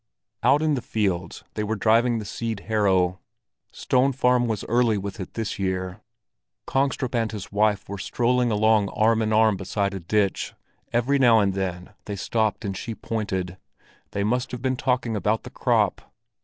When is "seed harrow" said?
2.25-3.19